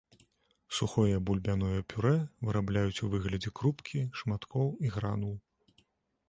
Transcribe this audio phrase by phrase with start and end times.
[0.77, 2.13] Сухое бульбяное пюрэ
[2.49, 5.37] вырабляюць у выглядзе крупкі, шматкоў і гранул.